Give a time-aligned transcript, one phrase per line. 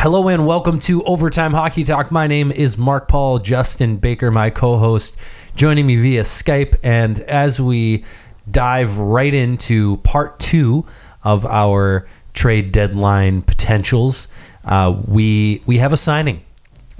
[0.00, 2.12] Hello and welcome to Overtime Hockey Talk.
[2.12, 5.18] My name is Mark Paul Justin Baker, my co-host,
[5.56, 6.76] joining me via Skype.
[6.84, 8.04] And as we
[8.48, 10.86] dive right into part two
[11.24, 14.28] of our trade deadline potentials,
[14.64, 16.42] uh, we we have a signing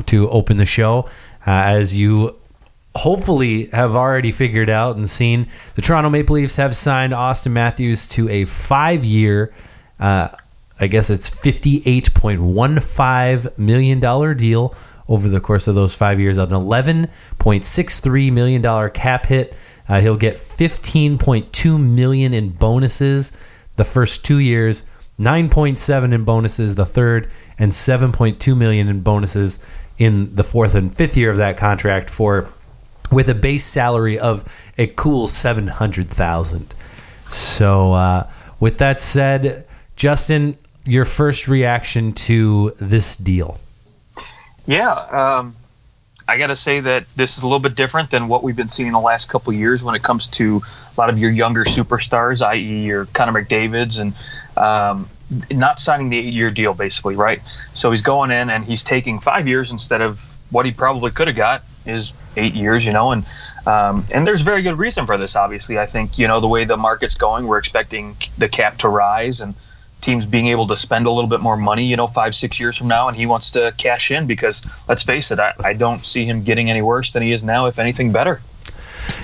[0.06, 1.08] to open the show.
[1.46, 2.34] Uh, as you
[2.96, 8.08] hopefully have already figured out and seen, the Toronto Maple Leafs have signed Auston Matthews
[8.08, 9.54] to a five-year.
[10.00, 10.30] Uh,
[10.80, 14.76] I guess it's $58.15 million deal
[15.08, 19.54] over the course of those five years, an $11.63 million cap hit.
[19.88, 23.36] Uh, he'll get 15.2 million in bonuses
[23.76, 24.84] the first two years,
[25.18, 29.64] 9.7 in bonuses the third, and 7.2 million in bonuses
[29.96, 32.48] in the fourth and fifth year of that contract for
[33.10, 34.44] with a base salary of
[34.76, 36.74] a cool 700,000.
[37.30, 43.58] So uh, with that said, Justin, your first reaction to this deal?
[44.66, 45.56] Yeah, um,
[46.26, 48.68] I got to say that this is a little bit different than what we've been
[48.68, 50.62] seeing the last couple years when it comes to
[50.96, 54.14] a lot of your younger superstars, i.e., your Connor McDavid's, and
[54.56, 55.08] um,
[55.50, 57.40] not signing the eight-year deal, basically, right?
[57.74, 61.28] So he's going in and he's taking five years instead of what he probably could
[61.28, 63.24] have got is eight years, you know, and
[63.66, 65.36] um, and there's very good reason for this.
[65.36, 68.88] Obviously, I think you know the way the market's going, we're expecting the cap to
[68.88, 69.54] rise and
[70.00, 72.76] teams being able to spend a little bit more money, you know, five, six years
[72.76, 76.04] from now, and he wants to cash in because let's face it, I, I don't
[76.04, 78.40] see him getting any worse than he is now, if anything better.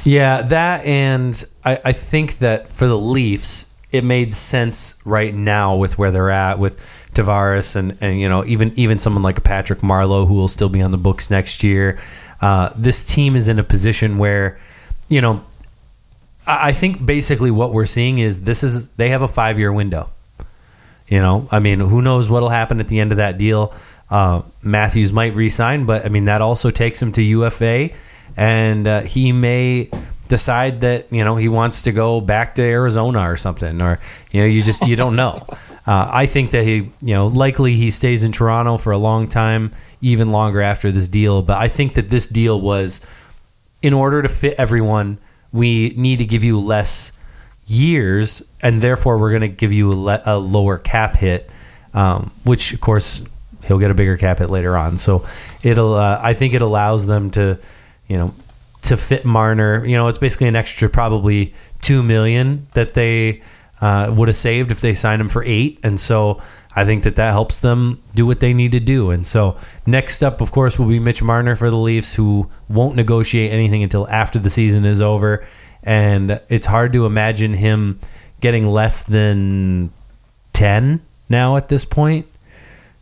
[0.04, 5.76] Yeah, that and I, I think that for the Leafs, it made sense right now
[5.76, 6.80] with where they're at with
[7.14, 10.82] Tavares and, and you know even even someone like Patrick Marleau who will still be
[10.82, 11.98] on the books next year.
[12.40, 14.58] Uh, this team is in a position where
[15.08, 15.42] you know
[16.46, 20.10] I think basically what we're seeing is this is they have a five year window.
[21.08, 23.74] You know, I mean, who knows what'll happen at the end of that deal?
[24.10, 27.90] Uh, Matthews might resign, but I mean that also takes him to UFA,
[28.36, 29.90] and uh, he may
[30.28, 33.98] decide that you know he wants to go back to Arizona or something, or
[34.30, 35.46] you know you just you don't know.
[35.86, 39.28] Uh, I think that he you know likely he stays in Toronto for a long
[39.28, 41.42] time, even longer after this deal.
[41.42, 43.06] But I think that this deal was
[43.82, 45.18] in order to fit everyone,
[45.52, 47.12] we need to give you less
[47.66, 51.50] years, and therefore we're going to give you a, le- a, lower cap hit,
[51.92, 53.24] um, which of course
[53.64, 54.98] he'll get a bigger cap hit later on.
[54.98, 55.26] So
[55.62, 57.58] it'll, uh, I think it allows them to,
[58.08, 58.34] you know,
[58.82, 59.84] to fit Marner.
[59.84, 63.42] You know, it's basically an extra probably two million that they
[63.80, 66.40] uh, would have saved if they signed him for eight, and so.
[66.76, 69.10] I think that that helps them do what they need to do.
[69.10, 72.96] And so next up, of course, will be Mitch Marner for the Leafs, who won't
[72.96, 75.46] negotiate anything until after the season is over
[75.84, 78.00] and it's hard to imagine him
[78.40, 79.92] getting less than
[80.54, 82.26] 10 now at this point.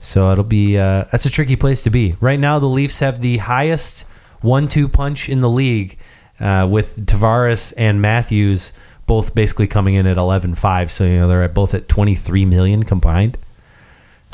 [0.01, 2.17] So it'll be uh, that's a tricky place to be.
[2.21, 4.05] Right now, the Leafs have the highest
[4.41, 5.97] one-two punch in the league
[6.41, 8.73] uh, with Tavares and Matthews
[9.07, 10.91] both basically coming in at 11-5.
[10.91, 13.39] So you know they're at both at 23 million combined.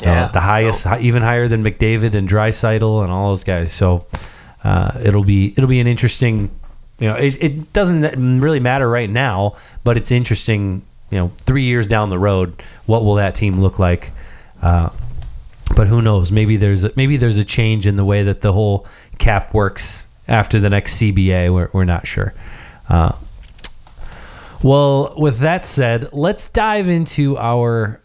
[0.01, 0.97] Yeah, uh, the highest, oh.
[0.99, 3.71] even higher than McDavid and Draisaitl and all those guys.
[3.71, 4.07] So
[4.63, 6.51] uh, it'll be it'll be an interesting
[6.99, 10.85] you know, it, it doesn't really matter right now, but it's interesting.
[11.11, 14.11] You know, three years down the road, what will that team look like?
[14.61, 14.89] Uh,
[15.75, 16.31] but who knows?
[16.31, 18.85] Maybe there's a, maybe there's a change in the way that the whole
[19.17, 21.51] cap works after the next CBA.
[21.53, 22.33] We're, we're not sure.
[22.87, 23.13] Uh,
[24.61, 28.01] well, with that said, let's dive into our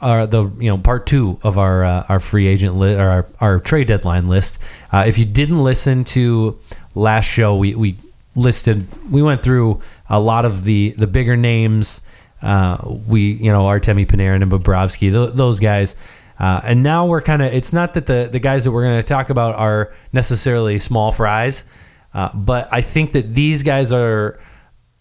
[0.00, 3.60] our the you know part two of our uh, our free agent list our, our
[3.60, 4.58] trade deadline list.
[4.92, 6.58] Uh, if you didn't listen to
[6.94, 7.96] last show, we we
[8.36, 8.86] listed.
[9.10, 12.00] We went through a lot of the the bigger names.
[12.42, 15.96] Uh, we, you know, Artemi Panarin and Bobrovsky, th- those guys.
[16.38, 17.52] Uh, and now we're kind of.
[17.52, 21.12] It's not that the the guys that we're going to talk about are necessarily small
[21.12, 21.64] fries,
[22.12, 24.38] uh, but I think that these guys are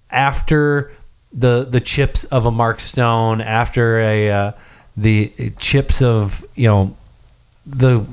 [0.09, 0.91] after
[1.33, 4.51] the the chips of a Mark Stone, after a uh,
[4.95, 6.95] the chips of you know
[7.65, 8.05] the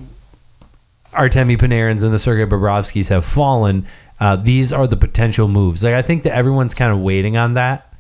[1.13, 3.87] Artemi Panarins and the Sergei Bobrovskys have fallen
[4.21, 5.83] uh, these are the potential moves.
[5.83, 7.93] Like I think that everyone's kind of waiting on that,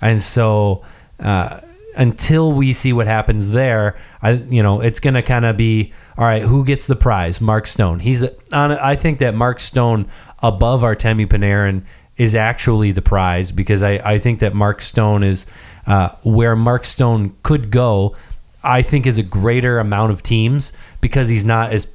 [0.00, 0.82] and so
[1.18, 1.60] uh,
[1.96, 5.92] until we see what happens there, I you know it's going to kind of be
[6.16, 6.42] all right.
[6.42, 7.40] Who gets the prize?
[7.40, 7.98] Mark Stone.
[8.00, 8.72] He's on.
[8.72, 10.08] I think that Mark Stone
[10.40, 11.82] above Artemi Panarin
[12.16, 15.46] is actually the prize because I I think that Mark Stone is
[15.86, 18.14] uh, where Mark Stone could go.
[18.62, 21.88] I think is a greater amount of teams because he's not as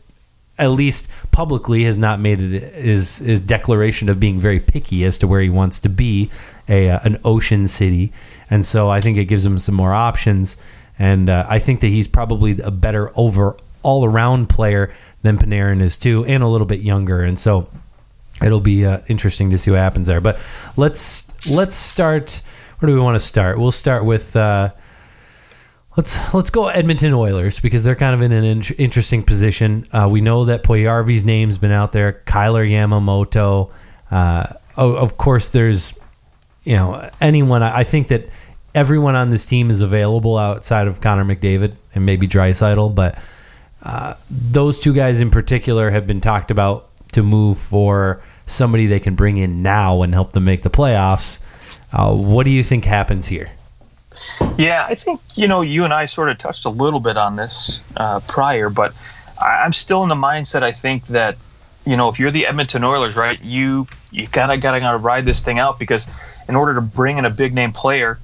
[0.57, 5.17] at least publicly has not made it his his declaration of being very picky as
[5.17, 6.29] to where he wants to be
[6.69, 8.11] a uh, an ocean city,
[8.49, 10.57] and so I think it gives him some more options,
[10.97, 14.91] and uh, I think that he's probably a better over all around player
[15.21, 17.23] than Panarin is too, and a little bit younger.
[17.23, 17.69] And so
[18.43, 20.21] it'll be uh, interesting to see what happens there.
[20.21, 20.39] But
[20.75, 22.41] let's let's start.
[22.79, 23.59] Where do we want to start?
[23.59, 24.35] We'll start with.
[25.97, 29.85] Let's let's go Edmonton Oilers because they're kind of in an in- interesting position.
[29.91, 32.13] Uh, we know that Puljujarvi's name's been out there.
[32.25, 33.71] Kailer Yamamoto.
[34.11, 35.97] Uh, oh, of course, there's
[36.63, 37.63] you know anyone.
[37.63, 38.27] I think that
[38.73, 43.17] everyone on this team is available outside of Connor McDavid and maybe Draisaitl, but
[43.81, 48.99] uh, those two guys in particular have been talked about to move for somebody they
[48.99, 51.41] can bring in now and help them make the playoffs.
[51.93, 53.49] Uh, what do you think happens here?
[54.57, 57.35] Yeah, I think you know you and I sort of touched a little bit on
[57.35, 58.93] this uh, prior, but
[59.41, 60.63] I, am still in the mindset.
[60.63, 61.37] I think that
[61.85, 65.41] you know if you're the Edmonton Oilers, right, you you of gotta gotta ride this
[65.41, 66.07] thing out because
[66.47, 68.19] in order to bring in a big name player,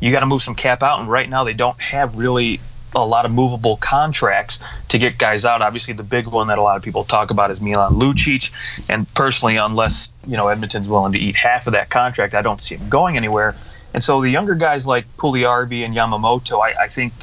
[0.00, 2.60] you got to move some cap out, and right now they don't have really
[2.94, 4.58] a lot of movable contracts
[4.88, 5.60] to get guys out.
[5.60, 8.50] Obviously, the big one that a lot of people talk about is Milan Lucic,
[8.88, 12.60] and personally, unless you know Edmonton's willing to eat half of that contract, I don't
[12.60, 13.56] see him going anywhere.
[13.96, 17.14] And so the younger guys like Puljujarvi and Yamamoto, I, I think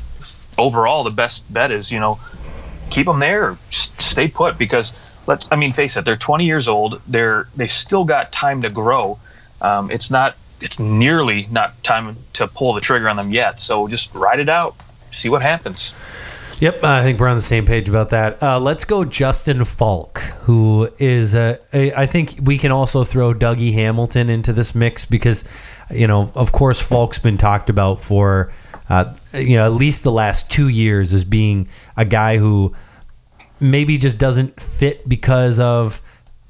[0.58, 2.20] overall the best bet is you know
[2.90, 4.92] keep them there, stay put because
[5.28, 8.72] let's I mean face it, they're 20 years old, they're they still got time to
[8.72, 9.20] grow.
[9.62, 13.62] Um, it's not it's nearly not time to pull the trigger on them yet.
[13.62, 14.76] So just ride it out,
[15.12, 15.94] see what happens.
[16.60, 18.42] Yep, I think we're on the same page about that.
[18.42, 21.36] Uh, let's go Justin Faulk, who is.
[21.36, 25.44] I think we can also throw Dougie Hamilton into this mix because
[25.94, 28.52] you know, of course, Faulk's been talked about for,
[28.90, 32.74] uh, you know, at least the last two years as being a guy who
[33.60, 36.02] maybe just doesn't fit because of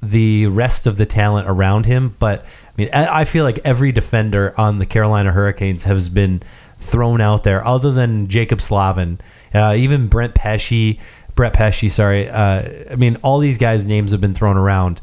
[0.02, 2.14] the rest of the talent around him.
[2.18, 6.42] But I mean, I feel like every defender on the Carolina Hurricanes has been
[6.78, 9.20] thrown out there, other than Jaccob Slavin,
[9.54, 10.98] uh, even Brent Pesce,
[11.34, 11.92] Brett Pesce.
[11.92, 15.00] Sorry, uh, I mean, all these guys' names have been thrown around.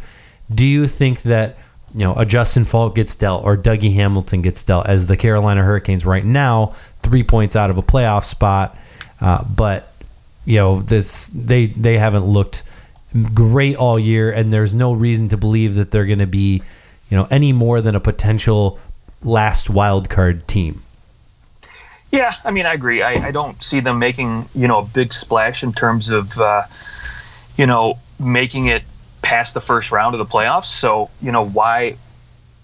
[0.53, 1.57] Do you think that
[1.93, 5.63] you know, a Justin Faulk gets dealt or Dougie Hamilton gets dealt as the Carolina
[5.63, 8.77] Hurricanes right now, three points out of a playoff spot.
[9.19, 9.93] Uh, but
[10.45, 12.63] you know, this they they haven't looked
[13.33, 16.61] great all year, and there's no reason to believe that they're going to be,
[17.09, 18.79] you know, any more than a potential
[19.23, 20.81] last wild card team.
[22.11, 23.01] Yeah, I mean, I agree.
[23.01, 26.63] I, I don't see them making you know a big splash in terms of uh,
[27.57, 28.83] you know making it
[29.21, 30.65] past the first round of the playoffs.
[30.65, 31.97] So you know why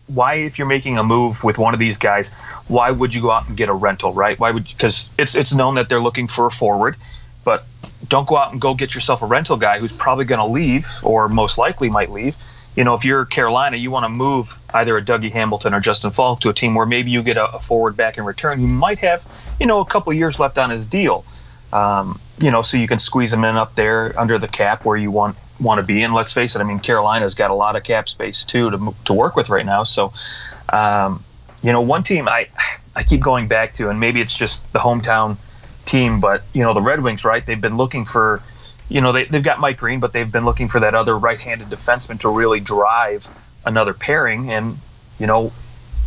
[0.07, 2.29] why if you're making a move with one of these guys,
[2.67, 4.39] why would you go out and get a rental, right?
[4.39, 6.95] Why would because it's it's known that they're looking for a forward,
[7.43, 7.65] but
[8.07, 10.87] don't go out and go get yourself a rental guy who's probably going to leave
[11.03, 12.35] or most likely might leave.
[12.75, 16.11] You know, if you're Carolina, you want to move either a Dougie Hamilton or Justin
[16.11, 18.67] Faulk to a team where maybe you get a, a forward back in return who
[18.67, 19.25] might have,
[19.59, 21.25] you know, a couple years left on his deal.
[21.73, 24.95] Um, you know, so you can squeeze him in up there under the cap where
[24.95, 26.03] you want want to be.
[26.03, 28.95] And let's face it, I mean, Carolina's got a lot of cap space too to
[29.05, 29.83] to work with right now.
[29.83, 30.13] So,
[30.71, 31.23] um,
[31.63, 32.47] you know, one team I
[32.95, 35.37] I keep going back to, and maybe it's just the hometown
[35.85, 37.45] team, but you know, the Red Wings, right?
[37.45, 38.41] They've been looking for,
[38.89, 41.69] you know, they they've got Mike Green, but they've been looking for that other right-handed
[41.69, 43.27] defenseman to really drive
[43.65, 44.51] another pairing.
[44.51, 44.77] And
[45.19, 45.51] you know,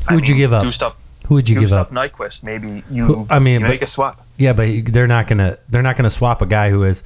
[0.08, 0.64] who would you give up?
[0.64, 0.94] Gustav,
[1.26, 2.12] who would you Gustav give up?
[2.12, 2.42] Nyquist.
[2.42, 3.04] Maybe you.
[3.04, 4.26] Who, I mean, you but, make a swap.
[4.38, 7.02] Yeah, but they're not gonna they're not gonna swap a guy who is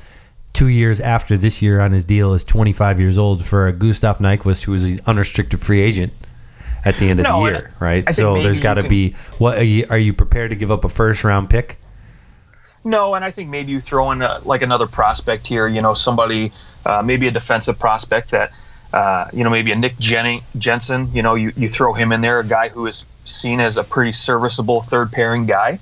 [0.54, 4.18] two years after this year on his deal is 25 years old for a Gustav
[4.18, 6.12] Nyquist who is an unrestricted free agent
[6.84, 8.10] at the end of no, the year, right?
[8.12, 10.88] So there's got to be what are you, are you prepared to give up a
[10.88, 11.78] first round pick?
[12.84, 15.66] No, and I think maybe you throw in a, like another prospect here.
[15.66, 16.52] You know, somebody
[16.84, 18.52] uh, maybe a defensive prospect that
[18.92, 21.10] uh, you know maybe a Nick Jensen.
[21.14, 23.84] You know, you, you throw him in there, a guy who is seen as a
[23.84, 25.78] pretty serviceable third pairing guy.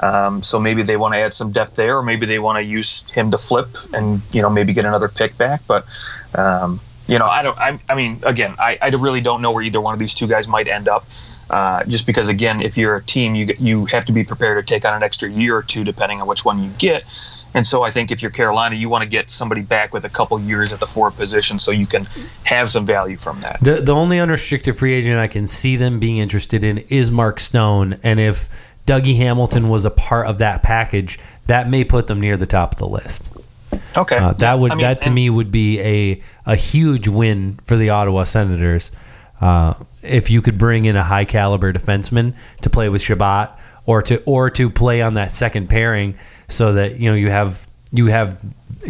[0.00, 2.62] Um, so maybe they want to add some depth there, or maybe they want to
[2.62, 5.62] use him to flip and you know maybe get another pick back.
[5.66, 5.86] But
[6.34, 7.58] um, you know, I don't.
[7.58, 10.26] I, I mean, again, I, I, really don't know where either one of these two
[10.26, 11.06] guys might end up.
[11.50, 14.74] Uh, just because, again, if you're a team, you you have to be prepared to
[14.74, 17.04] take on an extra year or two, depending on which one you get.
[17.54, 20.08] And so I think if you're Carolina, you want to get somebody back with a
[20.08, 22.04] couple years at the forward position so you can
[22.42, 23.60] have some value from that.
[23.60, 27.38] The the only unrestricted free agent I can see them being interested in is Mark
[27.38, 28.48] Stone, and if
[28.86, 32.72] Dougie Hamilton was a part of that package, that may put them near the top
[32.72, 33.30] of the list.
[33.96, 37.58] Okay, uh, that would I mean, that to me would be a a huge win
[37.64, 38.92] for the Ottawa Senators.
[39.40, 43.50] Uh, if you could bring in a high caliber defenseman to play with Chabot
[43.86, 46.14] or to or to play on that second pairing
[46.48, 48.40] so that you know you have you have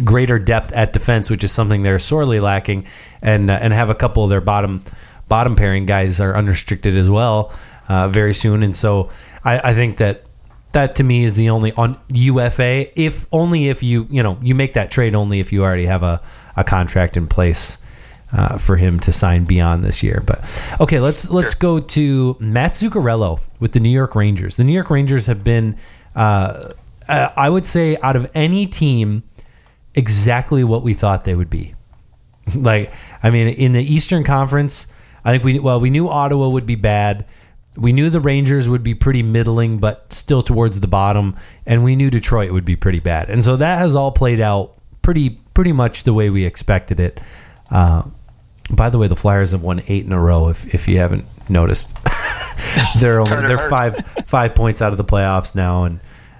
[0.03, 2.85] greater depth at defense, which is something they're sorely lacking,
[3.21, 4.81] and uh, and have a couple of their bottom
[5.27, 7.53] bottom pairing guys are unrestricted as well
[7.87, 9.09] uh, very soon, and so
[9.45, 10.25] I, I think that
[10.73, 12.99] that to me is the only on UFA.
[12.99, 16.03] If only if you you know you make that trade only if you already have
[16.03, 16.21] a,
[16.57, 17.81] a contract in place
[18.33, 20.21] uh, for him to sign beyond this year.
[20.25, 20.43] But
[20.81, 24.55] okay, let's let's go to Matt Zuccarello with the New York Rangers.
[24.55, 25.77] The New York Rangers have been,
[26.15, 26.73] uh,
[27.07, 29.23] uh, I would say, out of any team,
[29.93, 31.75] exactly what we thought they would be.
[32.55, 32.91] like,
[33.23, 34.87] I mean, in the Eastern Conference,
[35.23, 37.25] I think we well we knew Ottawa would be bad.
[37.77, 41.95] We knew the Rangers would be pretty middling, but still towards the bottom, and we
[41.95, 43.29] knew Detroit would be pretty bad.
[43.29, 47.19] And so that has all played out pretty pretty much the way we expected it.
[47.69, 48.03] Uh,
[48.69, 50.47] by the way, the Flyers have won eight in a row.
[50.49, 51.91] If if you haven't noticed,
[52.99, 55.99] they're only they're five five points out of the playoffs now, and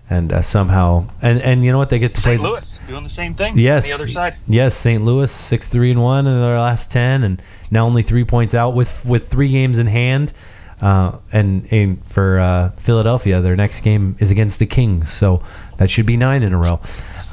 [0.10, 2.34] and uh, somehow and and you know what they get to play.
[2.38, 2.42] St.
[2.42, 2.50] play.
[2.50, 3.58] Louis doing the same thing.
[3.58, 4.36] Yes, on the other side.
[4.48, 5.04] Yes, St.
[5.04, 8.74] Louis six three and one in their last ten, and now only three points out
[8.74, 10.34] with with three games in hand.
[10.82, 15.42] Uh, and, and for uh, Philadelphia, their next game is against the Kings, so
[15.78, 16.82] that should be nine in a row.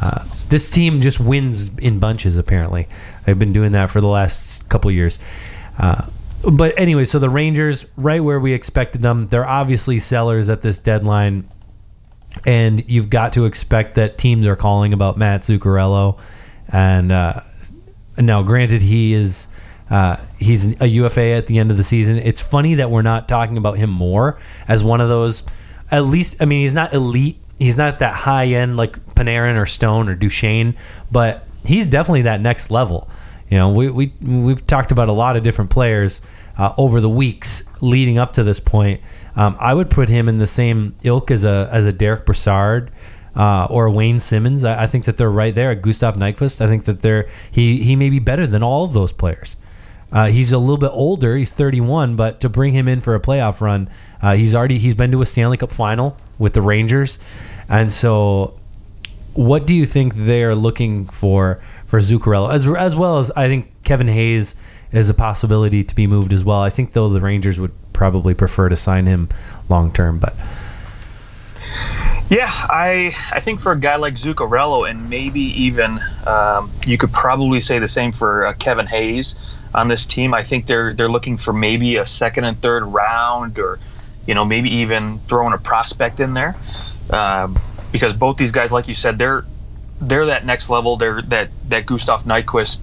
[0.00, 2.38] Uh, this team just wins in bunches.
[2.38, 2.88] Apparently,
[3.24, 5.18] they've been doing that for the last couple years.
[5.78, 6.06] Uh,
[6.50, 10.78] but anyway, so the Rangers, right where we expected them, they're obviously sellers at this
[10.78, 11.48] deadline
[12.44, 16.18] and you've got to expect that teams are calling about Matt Zuccarello.
[16.68, 17.40] And uh,
[18.18, 19.46] now, granted, he is
[19.90, 22.18] uh, he's a UFA at the end of the season.
[22.18, 25.42] It's funny that we're not talking about him more as one of those.
[25.90, 27.38] At least, I mean, he's not elite.
[27.58, 30.74] He's not that high end like Panarin or Stone or Duchene,
[31.10, 33.08] but he's definitely that next level.
[33.50, 36.22] You know, we we we've talked about a lot of different players
[36.56, 39.00] uh, over the weeks leading up to this point.
[39.36, 42.90] Um, I would put him in the same ilk as a as a Derek Brassard
[43.36, 44.64] uh, or Wayne Simmonds.
[44.64, 45.70] I, I, think that they're right there.
[45.70, 46.60] At Gustav Nyquist.
[46.60, 49.56] I think that they're he he may be better than all of those players.
[50.12, 51.36] Uh, he's a little bit older.
[51.36, 53.88] He's 31, but to bring him in for a playoff run,
[54.20, 57.18] uh, he's already he's been to a Stanley Cup final with the Rangers,
[57.68, 58.58] and so
[59.34, 63.70] what do you think they're looking for for Zuccarello as as well as I think
[63.84, 64.56] Kevin Hayes
[64.92, 66.60] is a possibility to be moved as well.
[66.60, 69.28] I think though the Rangers would probably prefer to sign him
[69.68, 70.34] long term, but.
[72.28, 77.12] Yeah, I I think for a guy like Zuccarello, and maybe even um, you could
[77.12, 79.34] probably say the same for uh, Kevin Hayes
[79.74, 80.34] on this team.
[80.34, 83.78] I think they're they're looking for maybe a second and third round, or
[84.26, 86.56] you know maybe even throwing a prospect in there,
[87.12, 87.58] um,
[87.90, 89.44] because both these guys, like you said, they're
[90.00, 90.96] they're that next level.
[90.96, 92.78] They're that that Gustav Nyquist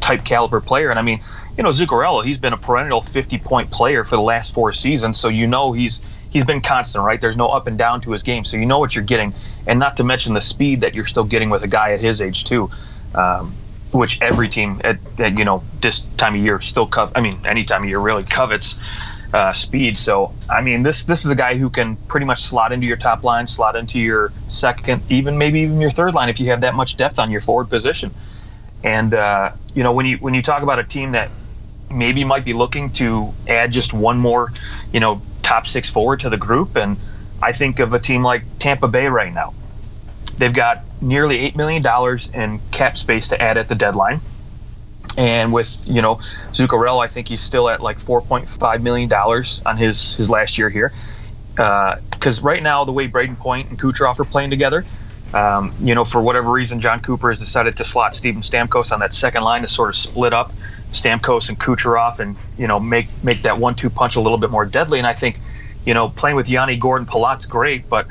[0.00, 1.20] type caliber player, and I mean
[1.56, 5.18] you know Zuccarello, he's been a perennial 50 point player for the last four seasons,
[5.18, 7.20] so you know he's he's been constant, right?
[7.20, 9.34] There's no up and down to his game, so you know what you're getting,
[9.66, 12.20] and not to mention the speed that you're still getting with a guy at his
[12.20, 12.70] age too,
[13.14, 13.54] um,
[13.92, 17.38] which every team at, at, you know this time of year still cov- I mean
[17.44, 18.78] any time of year really covets.
[19.34, 19.96] Uh, speed.
[19.96, 22.98] So I mean, this this is a guy who can pretty much slot into your
[22.98, 26.60] top line, slot into your second, even maybe even your third line if you have
[26.60, 28.12] that much depth on your forward position.
[28.84, 31.30] And uh, you know, when you when you talk about a team that
[31.92, 34.52] maybe might be looking to add just one more,
[34.92, 36.76] you know, top six forward to the group.
[36.76, 36.96] And
[37.42, 39.54] I think of a team like Tampa Bay right now.
[40.38, 44.20] They've got nearly eight million dollars in cap space to add at the deadline.
[45.18, 46.16] And with you know
[46.52, 50.30] Zuccarello, I think he's still at like four point five million dollars on his his
[50.30, 50.92] last year here.
[51.54, 54.86] Because uh, right now, the way Brayden Point and Kucherov are playing together,
[55.34, 59.00] um, you know, for whatever reason, Jon Cooper has decided to slot Steven Stamkos on
[59.00, 60.52] that second line to sort of split up
[60.92, 64.64] Stamkos and Kucherov and you know make make that one-two punch a little bit more
[64.64, 64.98] deadly.
[64.98, 65.40] And I think
[65.84, 68.06] you know playing with Yanni Gordon Palat's great, but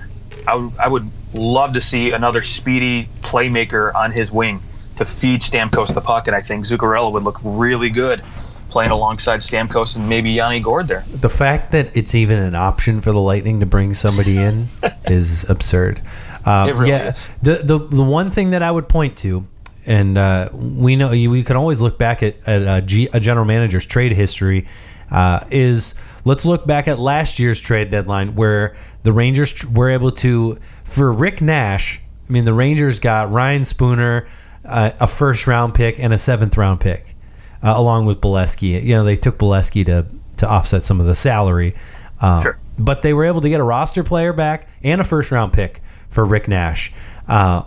[0.47, 4.61] I would love to see another speedy playmaker on his wing
[4.97, 8.21] to feed Stamkos the puck, and I think Zuccarello would look really good
[8.69, 11.03] playing alongside Stamkos and maybe Yanni Gourde there.
[11.11, 14.67] The fact that it's even an option for the Lightning to bring somebody in
[15.05, 16.01] is absurd.
[16.45, 17.29] Um, really yeah, is.
[17.43, 19.45] the, the the one thing that I would point to
[19.85, 23.45] and uh, we know we can always look back at, at a, G, a general
[23.45, 24.67] manager's trade history.
[25.09, 30.11] Uh, is let's look back at last year's trade deadline where the Rangers were able
[30.11, 30.57] to
[30.91, 32.01] for Rick Nash.
[32.29, 34.27] I mean, the Rangers got Ryan Spooner,
[34.65, 37.15] uh, a first round pick, and a seventh round pick,
[37.63, 38.83] uh, along with Beleskey.
[38.83, 40.05] You know, they took Beleskey to
[40.37, 41.75] to offset some of the salary,
[42.19, 42.59] uh, sure.
[42.77, 45.81] but they were able to get a roster player back and a first round pick
[46.09, 46.91] for Rick Nash.
[47.27, 47.63] Uh,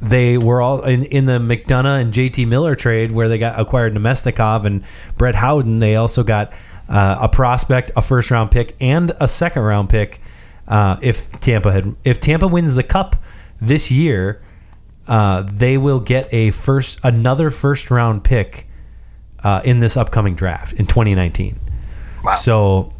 [0.00, 3.94] they were all in, in the McDonagh and JT Miller trade where they got acquired
[3.94, 4.84] Namestnikov and
[5.16, 5.80] Brett Howden.
[5.80, 6.52] They also got
[6.88, 10.20] uh, a prospect, a first round pick, and a second round pick.
[10.68, 13.16] Uh, if Tampa had, if Tampa wins the cup
[13.60, 14.40] this year,
[15.08, 18.66] uh, they will get a first, another first round pick
[19.42, 21.58] uh, in this upcoming draft in 2019.
[22.22, 22.32] Wow.
[22.32, 22.92] So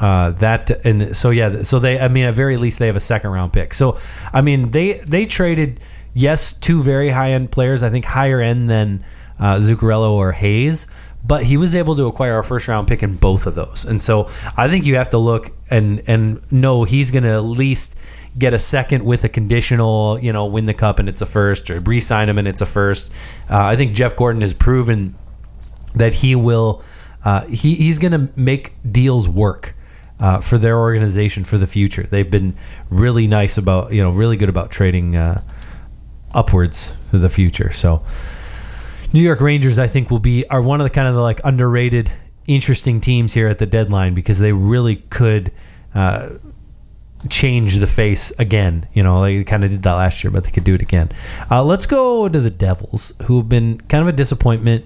[0.00, 3.00] Uh, that and so yeah, so they I mean at very least they have a
[3.00, 3.74] second round pick.
[3.74, 3.98] So
[4.32, 5.78] I mean they they traded
[6.14, 7.82] yes two very high end players.
[7.82, 9.04] I think higher end than
[9.38, 10.86] uh, Zuccarello or Hayes,
[11.24, 13.84] but he was able to acquire a first round pick in both of those.
[13.84, 17.44] And so I think you have to look and and know he's going to at
[17.44, 17.96] least
[18.38, 21.70] get a second with a conditional, you know, win the cup and it's a first,
[21.70, 23.12] or re-sign him and it's a first.
[23.50, 25.14] Uh, I think Jeff Gorton has proven
[25.94, 26.82] that he will.
[27.24, 29.74] Uh, he, he's going to make deals work.
[30.18, 32.54] Uh, for their organization for the future, they've been
[32.90, 35.40] really nice about you know really good about trading uh,
[36.34, 37.72] upwards for the future.
[37.72, 38.02] So,
[39.12, 41.40] New York Rangers, I think, will be are one of the kind of the like
[41.44, 42.12] underrated,
[42.46, 45.50] interesting teams here at the deadline because they really could
[45.94, 46.30] uh,
[47.28, 48.86] change the face again.
[48.92, 51.10] You know, they kind of did that last year, but they could do it again.
[51.50, 54.84] Uh, let's go to the Devils, who have been kind of a disappointment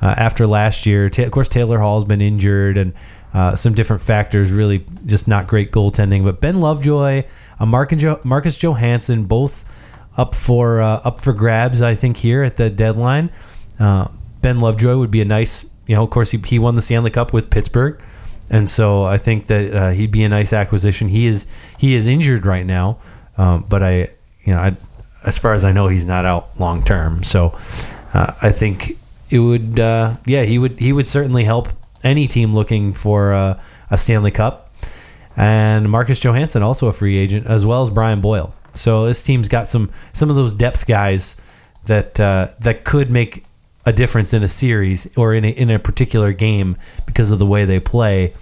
[0.00, 1.10] uh, after last year.
[1.10, 2.92] Ta- of course, Taylor Hall's been injured and.
[3.34, 6.22] Uh, some different factors, really just not great goaltending.
[6.22, 7.24] But Ben Lovejoy,
[7.58, 9.64] uh, Marcus, jo- Marcus Johansson, both
[10.16, 11.82] up for uh, up for grabs.
[11.82, 13.32] I think here at the deadline,
[13.78, 14.08] uh,
[14.40, 15.68] Ben Lovejoy would be a nice.
[15.86, 18.00] You know, of course, he, he won the Stanley Cup with Pittsburgh,
[18.50, 21.08] and so I think that uh, he'd be a nice acquisition.
[21.08, 21.46] He is
[21.78, 22.98] he is injured right now,
[23.36, 24.10] um, but I
[24.44, 24.76] you know I,
[25.24, 27.22] as far as I know, he's not out long term.
[27.24, 27.58] So
[28.12, 28.98] uh, I think
[29.30, 31.68] it would uh, yeah he would he would certainly help
[32.02, 34.60] any team looking for uh, a Stanley Cup.
[35.36, 38.54] And Marcus Johansson, also a free agent, as well as Brian Boyle.
[38.72, 41.40] So this team's got some some of those depth guys
[41.86, 43.44] that uh, that could make
[43.86, 46.76] a difference in a series or in a, in a particular game
[47.06, 48.32] because of the way they play.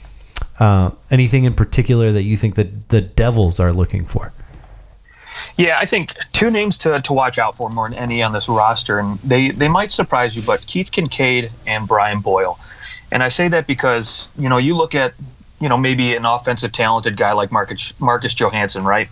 [0.59, 4.33] Uh, anything in particular that you think that the Devils are looking for?
[5.57, 8.49] Yeah, I think two names to, to watch out for more than any on this
[8.49, 12.59] roster, and they, they might surprise you, but Keith Kinkaid and Brian Boyle.
[13.11, 15.13] And I say that because, you know, you look at,
[15.61, 19.09] you know, maybe an offensive talented guy like Marcus, Marcus Johansson, right?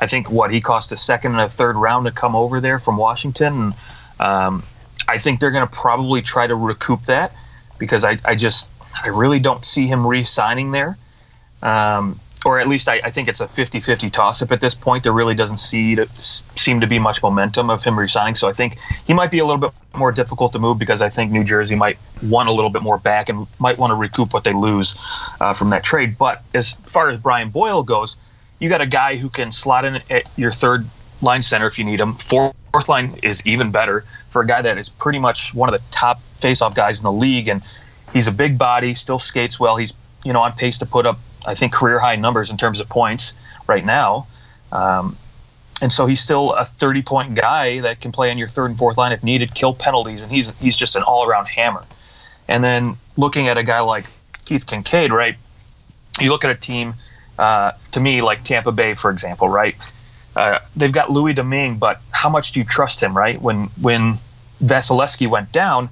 [0.00, 2.78] I think what he cost a second and a third round to come over there
[2.78, 3.52] from Washington.
[3.52, 3.74] And
[4.20, 4.62] um,
[5.08, 7.32] I think they're going to probably try to recoup that
[7.78, 8.68] because I, I just,
[9.02, 10.96] I really don't see him re signing there.
[11.62, 15.02] Um, or at least I, I, think it's a 50-50 toss-up at this point.
[15.02, 18.34] There really doesn't see to, seem to be much momentum of him resigning.
[18.34, 21.08] So I think he might be a little bit more difficult to move because I
[21.08, 24.34] think New Jersey might want a little bit more back and might want to recoup
[24.34, 24.94] what they lose
[25.40, 26.18] uh, from that trade.
[26.18, 28.16] But as far as Brian Boyle goes,
[28.58, 30.86] you got a guy who can slot in at your third
[31.22, 32.14] line center if you need him.
[32.74, 35.92] Fourth line is even better for a guy that is pretty much one of the
[35.92, 37.62] top face-off guys in the league, and
[38.12, 39.76] he's a big body, still skates well.
[39.76, 39.92] He's
[40.24, 42.88] you know on pace to put up I think career high numbers in terms of
[42.88, 43.32] points
[43.68, 44.26] right now.
[44.72, 45.16] Um,
[45.82, 48.76] and so he's still a 30 point guy that can play on your third and
[48.76, 51.84] fourth line if needed, kill penalties, and he's he's just an all around hammer.
[52.48, 54.06] And then looking at a guy like
[54.46, 55.36] Keith Kinkaid, right?
[56.20, 56.94] You look at a team,
[57.38, 59.76] uh, to me, like Tampa Bay, for example, right?
[60.36, 63.40] Uh, they've got Louis Domingue, but how much do you trust him, right?
[63.40, 64.18] When when
[64.62, 65.88] Vasilevskiy went down,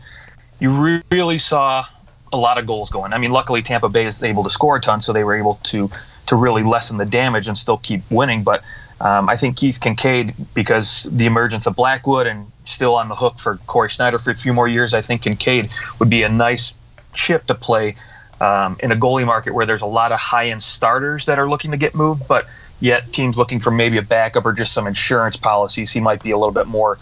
[0.59, 1.87] you really saw
[2.33, 3.13] a lot of goals going.
[3.13, 5.61] I mean, luckily Tampa Bay is able to score a ton, so they were able
[5.65, 5.91] to
[6.27, 8.43] to really lessen the damage and still keep winning.
[8.43, 8.63] But
[9.01, 13.39] um, I think Keith Kinkaid, because the emergence of Blackwood and still on the hook
[13.39, 16.77] for Cory Schneider for a few more years, I think Kinkaid would be a nice
[17.13, 17.97] chip to play
[18.41, 21.49] um, in a goalie market where there's a lot of high end starters that are
[21.49, 22.47] looking to get moved, but
[22.83, 25.93] yet teams looking for maybe a backup or just some insurance policies.
[25.93, 26.99] He might be a little bit more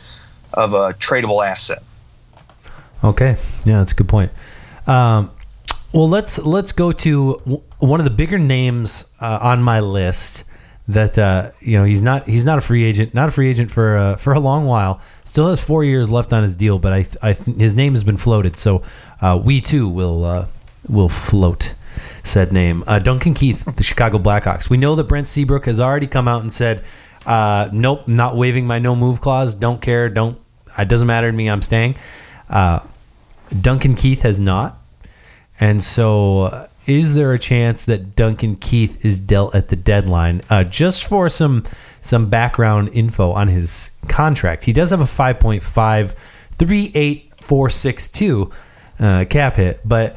[0.53, 1.83] of a tradable asset.
[3.03, 4.31] Okay, yeah, that's a good point.
[4.87, 5.31] Um,
[5.93, 10.45] well, let's let's go to one of the bigger names uh, on my list.
[10.87, 13.71] That uh, you know he's not he's not a free agent, not a free agent
[13.71, 15.01] for uh, for a long while.
[15.25, 18.17] Still has four years left on his deal, but I, I his name has been
[18.17, 18.83] floated, so
[19.21, 20.47] uh, we too will uh,
[20.89, 21.75] will float
[22.23, 22.85] said name.
[22.87, 24.71] Uh, Duncan Keith, the Chicago Blackhawks.
[24.71, 26.83] We know that Brent Seabrook has already come out and said,
[27.27, 29.55] "Nope, not waiving my no move clause.
[29.55, 30.09] Don't care.
[30.09, 30.39] Don't.
[30.79, 31.49] It doesn't matter to me.
[31.49, 31.97] I'm staying."
[33.61, 34.79] Duncan Keith has not.
[35.59, 40.43] And so, uh, is there a chance that Duncan Keith is dealt at the deadline?
[40.49, 41.65] Uh, just for some
[42.01, 46.15] some background info on his contract, he does have a 5.5,
[46.53, 48.51] 38462
[48.99, 50.17] uh, cap hit, but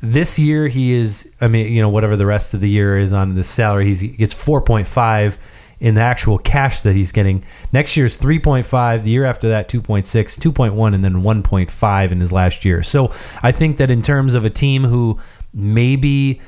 [0.00, 3.12] this year he is, I mean, you know, whatever the rest of the year is
[3.12, 5.36] on the salary, he's, he gets 4.5
[5.80, 7.44] in the actual cash that he's getting.
[7.72, 9.04] Next year is 3.5.
[9.04, 12.82] The year after that, 2.6, 2.1, and then 1.5 in his last year.
[12.82, 15.18] So I think that in terms of a team who
[15.52, 16.40] maybe,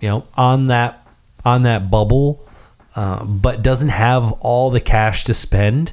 [0.00, 1.02] you know, on that
[1.44, 2.44] on that bubble,
[2.96, 5.92] uh, but doesn't have all the cash to spend,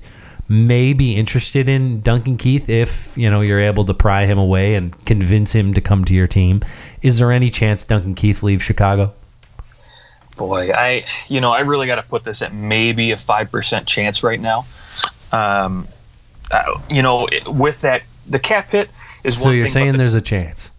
[0.50, 4.76] may be interested in Duncan Keith if you know you're able to pry him away
[4.76, 6.62] and convince him to come to your team.
[7.02, 9.14] Is there any chance Duncan Keith leaves Chicago?
[10.36, 13.88] Boy, I you know I really got to put this at maybe a five percent
[13.88, 14.66] chance right now.
[15.32, 15.88] Um,
[16.52, 18.90] uh, you know, with that the cap hit
[19.24, 20.72] is So you're saying the- there's a chance.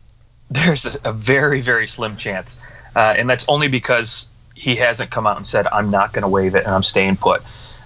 [0.51, 2.59] there's a, a very very slim chance,
[2.97, 6.29] uh, and that's only because he hasn't come out and said I'm not going to
[6.29, 7.43] waive it and I'm staying put.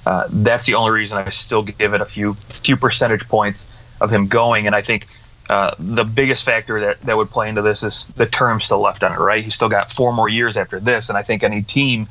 [0.09, 4.11] Uh, that's the only reason I still give it a few few percentage points of
[4.11, 5.07] him going, and I think.
[5.51, 9.03] Uh, the biggest factor that, that would play into this is the term still left
[9.03, 9.43] on it, right?
[9.43, 12.07] He's still got four more years after this, and I think any team,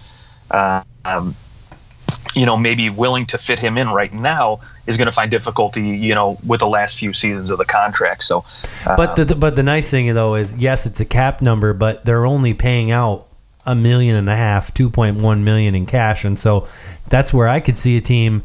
[0.50, 1.36] uh, um,
[2.34, 5.84] you know, maybe willing to fit him in right now is going to find difficulty,
[5.84, 8.24] you know, with the last few seasons of the contract.
[8.24, 8.44] So,
[8.88, 12.06] uh, But the but the nice thing though is yes, it's a cap number, but
[12.06, 13.27] they're only paying out
[13.68, 16.68] a million and a half, two point one million in cash, and so
[17.10, 18.44] that's where I could see a team.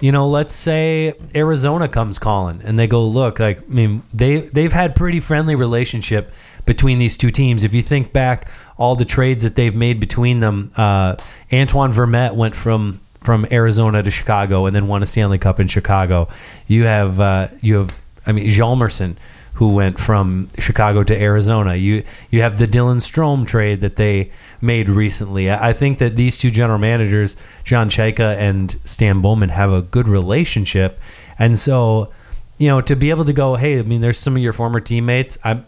[0.00, 4.38] You know, let's say Arizona comes calling and they go, look, like I mean, they
[4.38, 6.32] they've had pretty friendly relationship
[6.66, 7.62] between these two teams.
[7.62, 11.16] If you think back, all the trades that they've made between them, uh,
[11.52, 15.68] Antoine Vermette went from from Arizona to Chicago and then won a Stanley Cup in
[15.68, 16.28] Chicago.
[16.66, 19.16] You have uh, you have I mean Hjalmarsson
[19.54, 21.74] who went from Chicago to Arizona.
[21.74, 25.50] You you have the Dylan Strome trade that they made recently.
[25.50, 30.08] I think that these two general managers, John Chayka and Stan Bowman, have a good
[30.08, 30.98] relationship,
[31.38, 32.10] and so
[32.58, 34.80] you know to be able to go, hey, I mean, there's some of your former
[34.80, 35.36] teammates.
[35.44, 35.66] I'm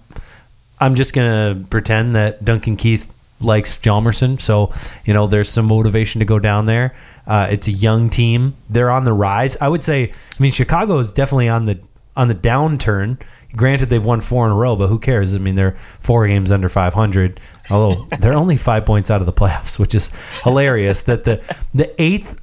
[0.81, 4.73] I'm just gonna pretend that Duncan Keith likes Hjalmarsson, so
[5.05, 6.95] you know there's some motivation to go down there.
[7.27, 9.57] Uh, it's a young team; they're on the rise.
[9.61, 10.11] I would say.
[10.11, 11.79] I mean, Chicago is definitely on the
[12.17, 13.19] on the downturn.
[13.57, 15.35] Granted, they've won four in a row, but who cares?
[15.35, 17.41] I mean, they're four games under 500.
[17.71, 20.11] Although they're only five points out of the playoffs, which is
[20.43, 21.03] hilarious.
[21.03, 22.41] That the the eighth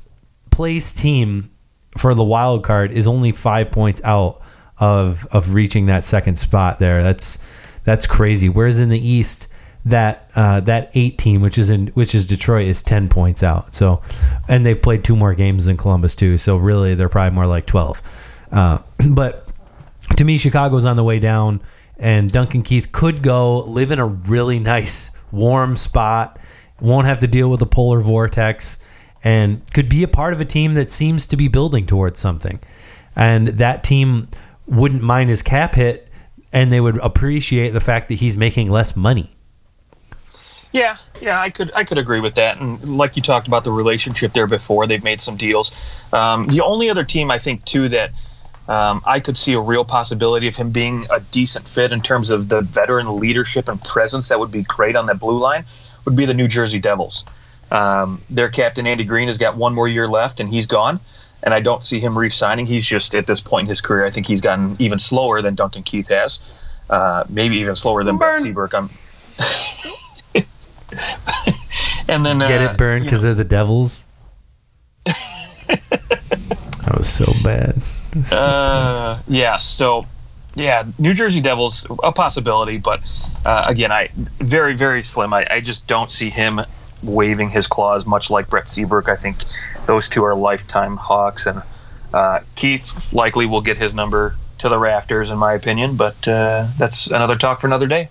[0.49, 1.49] place team
[1.97, 4.41] for the wild card is only five points out
[4.77, 7.03] of of reaching that second spot there.
[7.03, 7.45] That's
[7.83, 8.49] that's crazy.
[8.49, 9.47] Whereas in the East,
[9.85, 13.73] that uh, that eight team, which is in which is Detroit, is ten points out.
[13.73, 14.01] So,
[14.47, 16.37] and they've played two more games than Columbus too.
[16.37, 18.01] So really, they're probably more like twelve.
[18.51, 19.50] Uh, but
[20.21, 21.63] to me, Chicago's on the way down,
[21.97, 26.39] and Duncan Keith could go live in a really nice, warm spot.
[26.79, 28.77] Won't have to deal with the polar vortex,
[29.23, 32.59] and could be a part of a team that seems to be building towards something.
[33.15, 34.27] And that team
[34.67, 36.07] wouldn't mind his cap hit,
[36.53, 39.31] and they would appreciate the fact that he's making less money.
[40.71, 42.59] Yeah, yeah, I could I could agree with that.
[42.59, 45.71] And like you talked about the relationship there before, they've made some deals.
[46.13, 48.11] Um, the only other team I think too that
[48.71, 52.29] um, I could see a real possibility of him being a decent fit in terms
[52.29, 55.65] of the veteran leadership and presence that would be great on that blue line
[56.05, 57.25] would be the New Jersey Devils.
[57.69, 61.01] Um, their captain Andy Greene has got one more year left, and he's gone.
[61.43, 62.65] And I don't see him re-signing.
[62.65, 64.05] He's just at this point in his career.
[64.05, 66.39] I think he's gotten even slower than Duncan Keith has,
[66.89, 68.43] uh, maybe even slower than Brett Burn.
[68.45, 68.73] Seabrook.
[68.73, 68.89] I'm.
[72.07, 74.05] and then Get uh, it burned you because of the Devils.
[75.05, 75.19] that
[76.95, 77.81] was so bad.
[78.31, 79.57] Uh, yeah.
[79.57, 80.05] So,
[80.55, 83.01] yeah, New Jersey Devils a possibility, but
[83.45, 85.33] uh, again, I very very slim.
[85.33, 86.61] I, I just don't see him
[87.03, 89.09] waiving his clause, much like Brett Seabrook.
[89.09, 89.37] I think
[89.85, 91.61] those two are lifetime Hawks, and
[92.13, 95.95] uh, Keith likely will get his number to the rafters, in my opinion.
[95.95, 98.09] But uh, that's another talk for another day.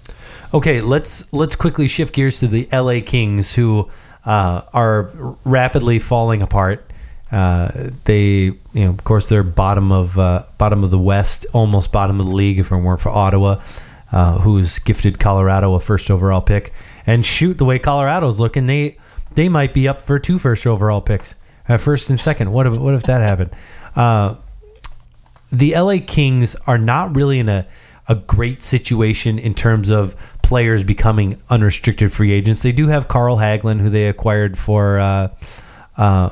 [0.53, 3.89] Okay, let's let's quickly shift gears to the LA Kings, who
[4.25, 6.90] uh, are rapidly falling apart.
[7.33, 11.93] Uh, they, you know, of course, they're bottom of uh, bottom of the West, almost
[11.93, 13.61] bottom of the league if it weren't for Ottawa,
[14.11, 16.73] uh, who's gifted Colorado a first overall pick.
[17.07, 18.97] And shoot, the way Colorado's looking, they
[19.33, 21.37] they might be up for two first overall picks,
[21.69, 22.53] uh, first and second.
[22.53, 23.51] What if what if that happened?
[23.95, 24.37] Uh,
[25.53, 27.67] the LA Kings are not really in a,
[28.09, 32.63] a great situation in terms of players becoming unrestricted free agents.
[32.63, 34.99] They do have Carl Hagelin, who they acquired for.
[34.99, 35.35] Uh,
[35.97, 36.31] uh,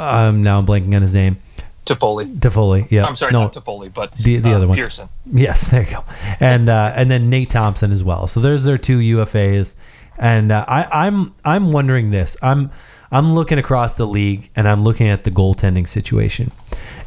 [0.00, 1.38] I'm now blanking on his name.
[1.86, 2.38] Toffoli.
[2.38, 2.90] Toffoli.
[2.90, 3.04] Yeah.
[3.04, 4.76] I'm sorry, no, not Toffoli, but The- the uh, other one.
[4.76, 5.08] Pearson.
[5.32, 6.04] Yes, there you go.
[6.38, 8.26] And uh, and then Nate Thompson as well.
[8.26, 9.76] So there's their two UFAs.
[10.18, 12.36] And uh, I, I'm I'm wondering this.
[12.42, 12.70] I'm
[13.10, 16.52] I'm looking across the league and I'm looking at the goaltending situation.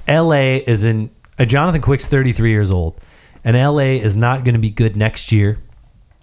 [0.07, 2.99] LA is in uh, Jonathan Quick's 33 years old,
[3.45, 5.59] and LA is not going to be good next year.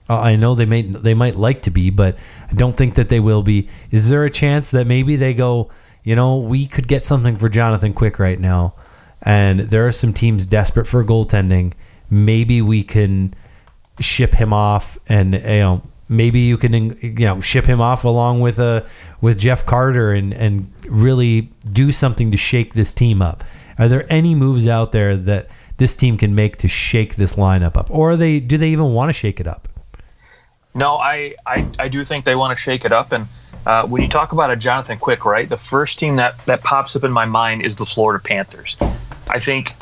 [0.08, 2.18] Uh, I know they may they might like to be, but
[2.50, 3.68] I don't think that they will be.
[3.92, 5.70] Is there a chance that maybe they go?
[6.02, 8.74] You know, we could get something for Jonathan Quick right now,
[9.22, 11.74] and there are some teams desperate for goaltending.
[12.08, 13.34] Maybe we can
[14.00, 18.40] ship him off, and you know, maybe you can you know ship him off along
[18.40, 18.82] with uh,
[19.20, 23.44] with Jeff Carter, and and really do something to shake this team up.
[23.78, 27.76] Are there any moves out there that this team can make to shake this lineup
[27.76, 29.68] up, or they do they even want to shake it up?
[30.74, 33.26] No, I, I, I do think they want to shake it up, and
[33.66, 35.48] uh, when you talk about a Jonathan Quick, right?
[35.48, 38.76] The first team that that pops up in my mind is the Florida Panthers.
[39.28, 39.74] I think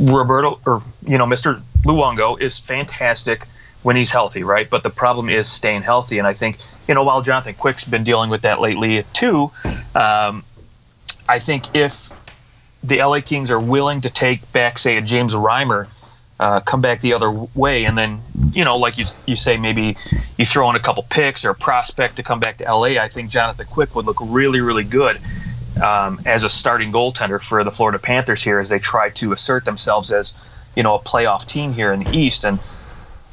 [0.00, 1.60] Roberto or you know Mr.
[1.84, 3.46] Luongo is fantastic
[3.82, 4.70] when he's healthy, right?
[4.70, 6.58] But the problem is staying healthy, and I think
[6.88, 9.50] you know while Jonathan Quick's been dealing with that lately too,
[9.94, 10.44] um,
[11.28, 12.10] I think if
[12.82, 15.86] the LA Kings are willing to take back, say, a James Reimer,
[16.42, 18.20] uh, come back the other way, and then
[18.52, 19.96] you know, like you you say, maybe
[20.36, 23.00] you throw in a couple picks or a prospect to come back to LA.
[23.00, 25.20] I think Jonathan Quick would look really, really good
[25.80, 29.64] um, as a starting goaltender for the Florida Panthers here as they try to assert
[29.64, 30.36] themselves as
[30.74, 32.42] you know a playoff team here in the East.
[32.42, 32.58] And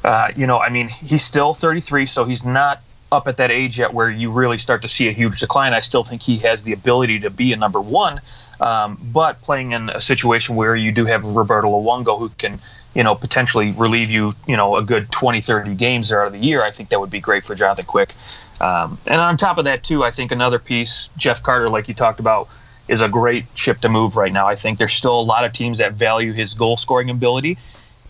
[0.04, 2.80] uh, you know, I mean, he's still 33, so he's not
[3.12, 5.74] up at that age yet where you really start to see a huge decline.
[5.74, 8.20] I still think he has the ability to be a number one,
[8.60, 12.60] um, but playing in a situation where you do have Roberto Luongo who can,
[12.94, 16.38] you know, potentially relieve you, you know, a good 20, 30 games out of the
[16.38, 18.14] year, I think that would be great for Jonathan Quick.
[18.60, 21.94] Um, and on top of that, too, I think another piece, Jeff Carter, like you
[21.94, 22.48] talked about,
[22.88, 24.46] is a great chip to move right now.
[24.46, 27.56] I think there's still a lot of teams that value his goal scoring ability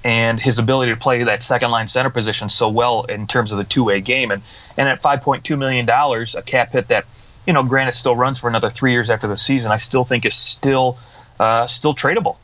[0.04, 3.58] and his ability to play that second line center position so well in terms of
[3.58, 4.30] the two way game.
[4.30, 4.42] And
[4.76, 7.04] and at five point two million dollars, a cap hit that,
[7.46, 10.24] you know, granted still runs for another three years after the season, I still think
[10.24, 10.98] is still
[11.38, 12.36] uh, still tradable.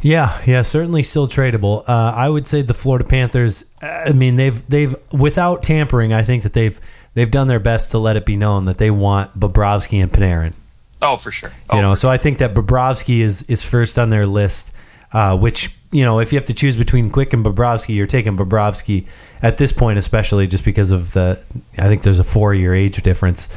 [0.00, 1.88] Yeah, yeah, certainly still tradable.
[1.88, 3.64] Uh, I would say the Florida Panthers.
[3.80, 6.12] I mean, they've they've without tampering.
[6.12, 6.78] I think that they've
[7.14, 10.52] they've done their best to let it be known that they want Bobrovsky and Panarin.
[11.00, 11.52] Oh, for sure.
[11.70, 14.74] Oh, you know, so I think that Bobrovsky is is first on their list.
[15.14, 18.36] Uh, which you know, if you have to choose between Quick and Bobrovsky, you're taking
[18.36, 19.06] Bobrovsky
[19.42, 21.40] at this point, especially just because of the.
[21.78, 23.48] I think there's a four year age difference.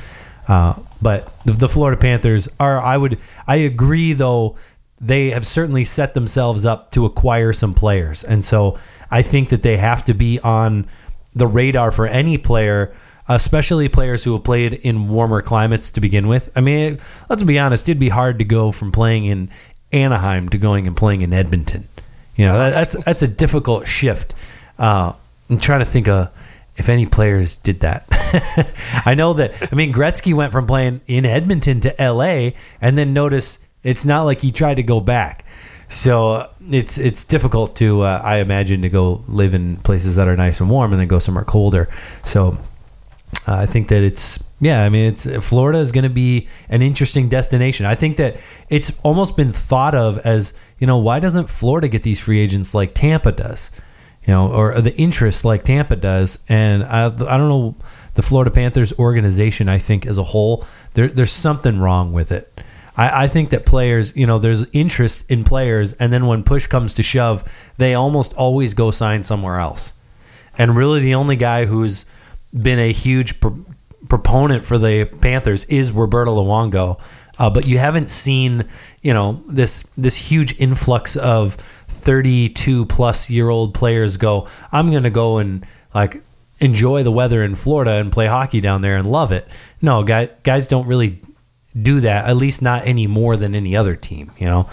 [0.47, 2.79] Uh, but the, the Florida Panthers are.
[2.79, 3.19] I would.
[3.47, 4.55] I agree though
[5.01, 8.23] they have certainly set themselves up to acquire some players.
[8.23, 8.77] And so
[9.11, 10.87] I think that they have to be on
[11.35, 12.95] the radar for any player,
[13.27, 16.49] especially players who have played in warmer climates to begin with.
[16.55, 19.49] I mean, let's be honest, it'd be hard to go from playing in
[19.91, 21.87] Anaheim to going and playing in Edmonton.
[22.35, 24.33] You know, that, that's that's a difficult shift.
[24.77, 25.13] Uh,
[25.49, 26.29] I'm trying to think of
[26.75, 28.05] if any players did that.
[29.05, 29.71] I know that.
[29.71, 32.53] I mean, Gretzky went from playing in Edmonton to L.A.
[32.79, 35.45] and then notice it's not like he tried to go back.
[35.89, 40.27] So uh, it's it's difficult to uh, I imagine to go live in places that
[40.27, 41.89] are nice and warm and then go somewhere colder.
[42.23, 42.57] So
[43.47, 44.83] uh, I think that it's yeah.
[44.83, 47.85] I mean, it's Florida is going to be an interesting destination.
[47.85, 48.37] I think that
[48.69, 52.73] it's almost been thought of as you know why doesn't Florida get these free agents
[52.73, 53.71] like Tampa does,
[54.25, 56.43] you know, or the interest like Tampa does.
[56.49, 57.75] And I I don't know
[58.15, 59.69] the Florida Panthers organization.
[59.69, 62.51] I think as a whole, there, there's something wrong with it.
[62.97, 66.65] I, I think that players, you know, there's interest in players, and then when push
[66.65, 67.43] comes to shove,
[67.77, 69.93] they almost always go sign somewhere else.
[70.57, 72.05] And really, the only guy who's
[72.51, 73.39] been a huge
[74.09, 76.99] proponent for the Panthers is Roberto Luongo.
[77.39, 78.65] Uh, but you haven't seen,
[79.01, 81.55] you know, this this huge influx of
[81.87, 84.47] 32 plus year old players go.
[84.71, 86.23] I'm going to go and like
[86.59, 89.47] enjoy the weather in Florida and play hockey down there and love it.
[89.81, 91.21] No, guys, guys don't really
[91.79, 94.67] do that, at least not any more than any other team, you know?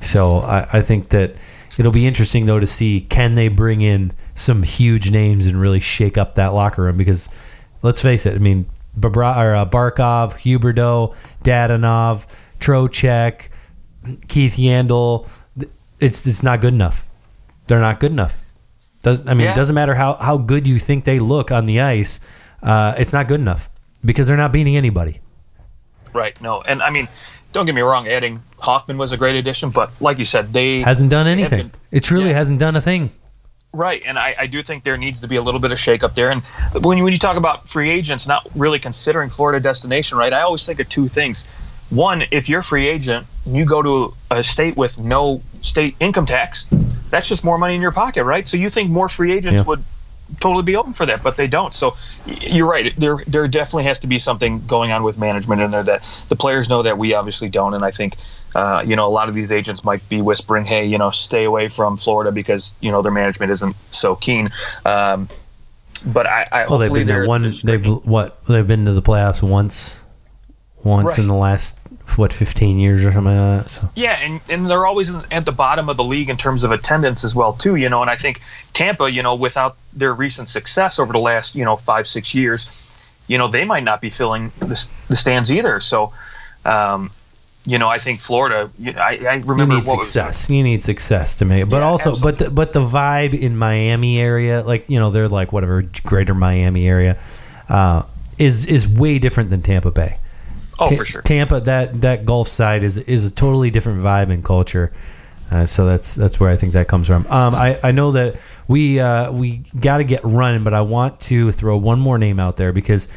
[0.00, 1.34] So I, I think that
[1.78, 5.80] it'll be interesting, though, to see can they bring in some huge names and really
[5.80, 7.28] shake up that locker room because
[7.86, 8.66] let's face it, I mean,
[8.98, 12.26] Babra- or, uh, Barkov, Huberdeau, Dadonov,
[12.58, 13.48] Trocheck,
[14.28, 15.28] Keith Yandle,
[15.98, 17.08] it's it's not good enough.
[17.66, 18.42] They're not good enough.
[19.02, 19.52] Does I mean yeah.
[19.52, 22.20] it doesn't matter how, how good you think they look on the ice,
[22.62, 23.70] uh, it's not good enough
[24.04, 25.20] because they're not beating anybody.
[26.12, 26.38] Right.
[26.40, 26.62] No.
[26.62, 27.08] And I mean,
[27.52, 28.08] don't get me wrong.
[28.08, 31.68] Adding Hoffman was a great addition, but like you said, they hasn't done anything.
[31.68, 32.34] Been, it truly yeah.
[32.34, 33.10] hasn't done a thing.
[33.76, 36.14] Right, and I, I, do think there needs to be a little bit of shakeup
[36.14, 36.30] there.
[36.30, 36.42] And
[36.82, 40.32] when you, when you talk about free agents not really considering Florida destination, right?
[40.32, 41.46] I always think of two things.
[41.90, 46.24] One, if you're a free agent, you go to a state with no state income
[46.24, 46.64] tax,
[47.10, 48.48] that's just more money in your pocket, right?
[48.48, 49.64] So you think more free agents yeah.
[49.64, 49.84] would
[50.40, 51.74] totally be open for that, but they don't.
[51.74, 52.94] So you're right.
[52.98, 56.36] There there definitely has to be something going on with management in there that the
[56.36, 57.74] players know that we obviously don't.
[57.74, 58.16] And I think
[58.54, 61.44] uh, you know a lot of these agents might be whispering, "Hey, you know, stay
[61.44, 64.50] away from Florida because you know their management isn't so keen."
[64.84, 65.28] Um,
[66.04, 67.52] but I, I well, they've been there one.
[67.64, 68.44] They've what?
[68.44, 70.02] They've been to the playoffs once,
[70.84, 71.18] once right.
[71.18, 71.78] in the last
[72.16, 73.68] what 15 years or something like that.
[73.68, 73.90] So.
[73.94, 77.24] Yeah, and, and they're always at the bottom of the league in terms of attendance
[77.24, 77.76] as well too.
[77.76, 78.40] You know, and I think
[78.72, 82.70] Tampa, you know, without their recent success over the last you know five six years,
[83.26, 85.80] you know, they might not be filling the, the stands either.
[85.80, 86.12] So.
[86.64, 87.10] Um,
[87.68, 88.70] you know, I think Florida.
[88.96, 90.48] I, I remember you need success.
[90.48, 92.30] You need success to make it, but yeah, also, absolutely.
[92.30, 96.32] but the, but the vibe in Miami area, like you know, they're like whatever Greater
[96.32, 97.18] Miami area.
[97.68, 98.04] Uh,
[98.38, 100.18] is is way different than Tampa Bay.
[100.78, 101.22] Oh, Ta- for sure.
[101.22, 104.92] Tampa that that Gulf side is is a totally different vibe and culture.
[105.50, 107.26] Uh, so that's that's where I think that comes from.
[107.28, 108.36] Um, I, I know that
[108.66, 112.40] we uh, we got to get running, but I want to throw one more name
[112.40, 113.08] out there because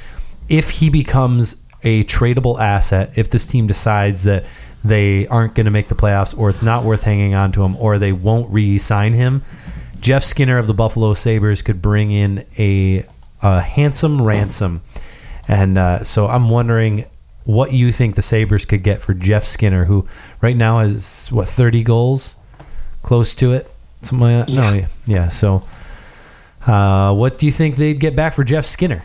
[0.48, 4.46] if he becomes a tradable asset, if this team decides that
[4.84, 7.76] they aren't going to make the playoffs, or it's not worth hanging on to him,
[7.78, 9.44] or they won't re-sign him,
[10.00, 13.06] Jeff Skinner of the Buffalo Sabres could bring in a,
[13.42, 14.82] a handsome ransom.
[15.48, 17.06] And uh, so I'm wondering
[17.50, 20.08] what you think the Sabres could get for Jeff Skinner, who
[20.40, 22.36] right now has, what, 30 goals?
[23.02, 23.72] Close to it?
[24.04, 24.54] Something like that?
[24.54, 24.76] No, Yeah.
[24.76, 24.88] yeah.
[25.08, 25.30] yeah.
[25.30, 25.66] So
[26.68, 29.02] uh, what do you think they'd get back for Jeff Skinner?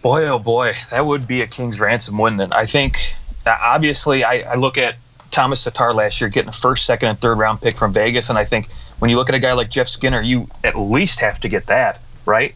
[0.00, 2.52] Boy, oh boy, that would be a king's ransom, wouldn't it?
[2.52, 2.98] I think
[3.46, 4.94] uh, obviously I, I look at
[5.32, 8.38] Tomas Tatar last year getting a first, second, and third round pick from Vegas, and
[8.38, 8.68] I think
[9.00, 11.66] when you look at a guy like Jeff Skinner, you at least have to get
[11.66, 12.54] that, right?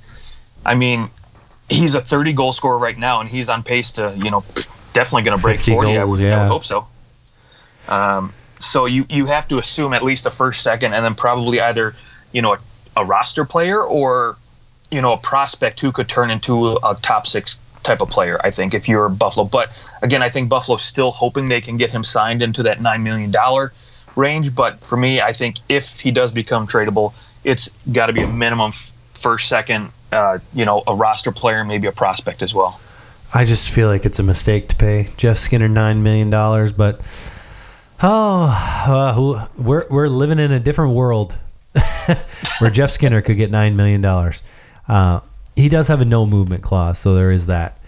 [0.64, 1.10] I mean,
[1.68, 4.44] he's a 30 goal scorer right now, and he's on pace to, you know,
[4.92, 5.90] definitely going to break 50 40.
[5.90, 6.86] I, goals, would, I would hope so.
[7.88, 11.60] Um, so you you have to assume at least a first, second, and then probably
[11.60, 11.94] either
[12.32, 12.58] you know a,
[12.96, 14.36] a roster player or
[14.90, 18.40] you know a prospect who could turn into a top six type of player.
[18.42, 19.70] I think if you're Buffalo, but
[20.02, 23.30] again, I think Buffalo's still hoping they can get him signed into that nine million
[23.30, 23.72] dollar
[24.16, 24.54] range.
[24.54, 28.28] But for me, I think if he does become tradable, it's got to be a
[28.28, 32.80] minimum f- first, second, uh, you know, a roster player, maybe a prospect as well.
[33.32, 37.00] I just feel like it's a mistake to pay Jeff Skinner nine million dollars, but
[38.02, 38.46] oh,
[38.86, 41.36] uh, we're we're living in a different world
[42.58, 44.42] where Jeff Skinner could get nine million dollars.
[44.86, 45.20] Uh,
[45.54, 47.78] he does have a no movement clause, so there is that.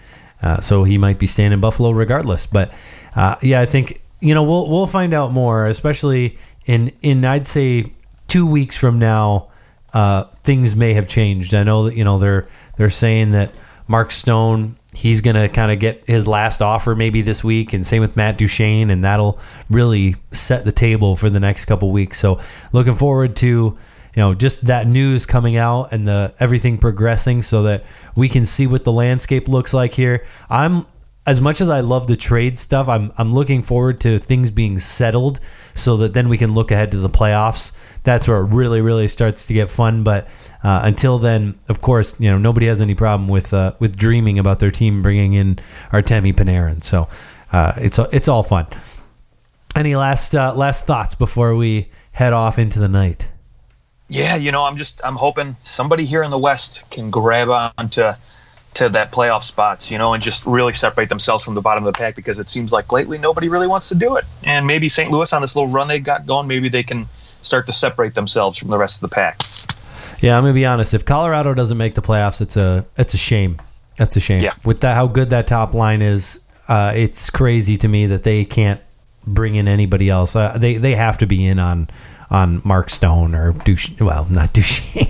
[0.41, 2.45] Uh, so he might be staying in Buffalo regardless.
[2.45, 2.71] But
[3.15, 7.47] uh, yeah, I think you know we'll we'll find out more, especially in in I'd
[7.47, 7.93] say
[8.27, 9.47] two weeks from now.
[9.93, 11.53] Uh, things may have changed.
[11.53, 13.53] I know that you know they're they're saying that
[13.87, 18.01] Mark Stone he's gonna kind of get his last offer maybe this week, and same
[18.01, 22.19] with Matt Duchene, and that'll really set the table for the next couple weeks.
[22.19, 22.39] So
[22.73, 23.77] looking forward to you
[24.21, 27.83] know just that news coming out and the everything progressing so that
[28.15, 30.25] we can see what the landscape looks like here.
[30.49, 30.85] I'm
[31.25, 34.79] as much as I love the trade stuff, I'm I'm looking forward to things being
[34.79, 35.39] settled
[35.75, 37.75] so that then we can look ahead to the playoffs.
[38.03, 40.03] That's where it really really starts to get fun.
[40.03, 40.27] But
[40.63, 44.39] uh, until then, of course, you know nobody has any problem with uh, with dreaming
[44.39, 45.59] about their team bringing in
[45.91, 46.81] Artemi Panarin.
[46.81, 47.07] So
[47.51, 48.65] uh, it's it's all fun.
[49.75, 53.29] Any last uh, last thoughts before we head off into the night?
[54.09, 58.11] Yeah, you know, I'm just I'm hoping somebody here in the West can grab onto
[58.73, 61.93] to that playoff spots, you know, and just really separate themselves from the bottom of
[61.93, 64.25] the pack because it seems like lately nobody really wants to do it.
[64.43, 65.11] And maybe St.
[65.11, 67.07] Louis on this little run they got going, maybe they can
[67.41, 69.41] start to separate themselves from the rest of the pack.
[70.21, 70.93] Yeah, I'm gonna be honest.
[70.93, 73.59] If Colorado doesn't make the playoffs, it's a it's a shame.
[73.97, 74.43] That's a shame.
[74.43, 74.53] Yeah.
[74.63, 78.45] With that, how good that top line is, uh, it's crazy to me that they
[78.45, 78.79] can't
[79.25, 80.35] bring in anybody else.
[80.35, 81.89] Uh, they they have to be in on
[82.29, 83.97] on Mark Stone or Duchene.
[83.99, 85.09] Well, not Duchene.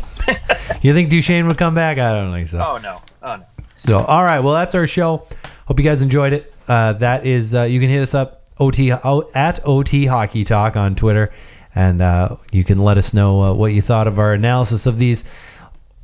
[0.82, 1.98] you think Duchene would come back?
[1.98, 2.60] I don't think so.
[2.60, 3.02] Oh no.
[3.22, 3.46] Oh no.
[3.86, 4.40] So, all right.
[4.42, 5.26] Well, that's our show.
[5.66, 6.54] Hope you guys enjoyed it.
[6.68, 10.96] Uh, that is, uh, you can hit us up OT at OT Hockey Talk on
[10.96, 11.32] Twitter,
[11.74, 14.98] and uh, you can let us know uh, what you thought of our analysis of
[14.98, 15.24] these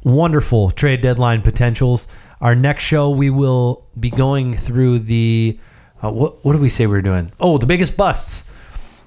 [0.04, 2.08] wonderful trade deadline potentials.
[2.42, 5.60] Our next show, we will be going through the
[6.02, 6.44] uh, what?
[6.46, 7.32] What did we say we were doing?
[7.40, 8.44] Oh, the biggest busts,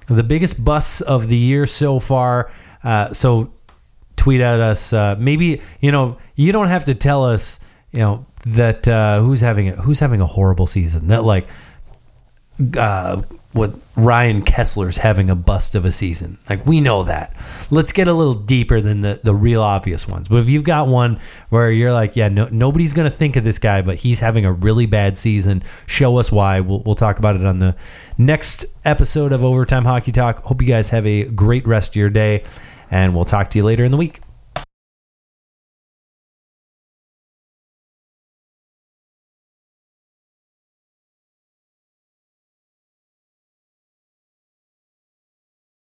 [0.07, 2.51] the biggest busts of the year so far.
[2.83, 3.53] Uh, so
[4.15, 4.93] tweet at us.
[5.17, 7.59] Maybe you know you don't have to tell us.
[7.91, 11.07] You know that uh, who's having a, who's having a horrible season.
[11.07, 11.47] That like
[12.77, 13.21] uh,
[13.53, 16.39] what Ryan Kesler's having a bust of a season.
[16.49, 17.35] Like we know that.
[17.69, 20.27] Let's get a little deeper than the the real obvious ones.
[20.27, 23.59] But if you've got one where you're like, yeah, no, nobody's gonna think of this
[23.59, 25.63] guy, but he's having a really bad season.
[25.85, 26.59] Show us why.
[26.61, 27.75] We'll we'll talk about it on the
[28.17, 30.43] next episode of Overtime Hockey Talk.
[30.43, 32.43] Hope you guys have a great rest of your day,
[32.89, 34.21] and we'll talk to you later in the week.